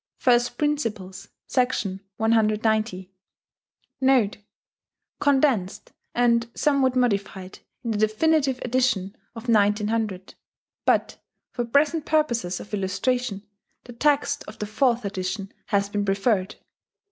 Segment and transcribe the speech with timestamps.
[0.13, 3.11] "* First Principles, Section 190.
[5.19, 10.33] [*Condensed and somewhat modified in the definitive edition of 1900;
[10.87, 11.17] but,
[11.51, 13.43] for present purposes of illustration,
[13.83, 16.55] the text of the fourth edition has been preferred.